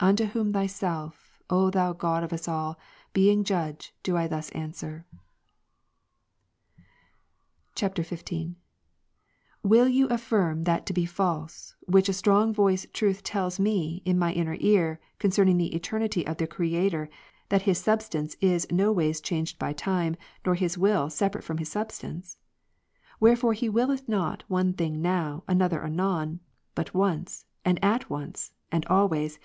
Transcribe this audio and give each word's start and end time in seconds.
Unto 0.00 0.26
whom, 0.26 0.52
Thyself, 0.52 1.40
O 1.48 1.70
Thou 1.70 1.94
God 1.94 2.22
of 2.22 2.30
us 2.34 2.46
all, 2.46 2.78
being 3.14 3.42
Judge, 3.42 3.94
do 4.02 4.18
I 4.18 4.26
thus 4.26 4.50
answer: 4.50 5.06
[XV.] 7.74 8.00
18. 8.12 8.56
"Will 9.62 9.88
you 9.88 10.08
affirm 10.08 10.64
that 10.64 10.84
to 10.84 10.92
be 10.92 11.06
false, 11.06 11.74
which 11.86 12.06
with 12.08 12.14
a 12.14 12.18
strong 12.18 12.52
voice 12.52 12.86
Truth 12.92 13.22
tells 13.22 13.58
me 13.58 14.02
in 14.04 14.18
my 14.18 14.34
inner 14.34 14.58
ear, 14.60 15.00
concerning 15.18 15.56
the 15.56 15.74
Eternity 15.74 16.26
of 16.26 16.36
the 16.36 16.46
Creator, 16.46 17.08
that 17.48 17.62
His 17.62 17.78
substance 17.78 18.36
is 18.42 18.66
no 18.70 18.92
ways 18.92 19.22
changed 19.22 19.58
by 19.58 19.72
time, 19.72 20.16
nor 20.44 20.54
His 20.54 20.76
will 20.76 21.08
separate 21.08 21.44
from 21.44 21.56
His 21.56 21.70
substance? 21.70 22.36
Wherefore 23.20 23.54
He 23.54 23.70
wdlleth 23.70 24.06
not 24.06 24.44
one 24.48 24.74
thing 24.74 25.00
now, 25.00 25.44
another 25.48 25.82
anon, 25.82 26.40
but 26.74 26.92
once, 26.92 27.46
and 27.64 27.82
at 27.82 28.10
once, 28.10 28.52
and 28.70 28.84
always. 28.88 29.38